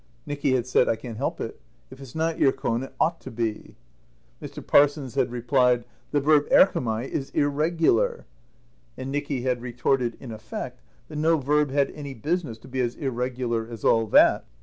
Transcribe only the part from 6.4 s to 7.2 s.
[Greek: erchomai]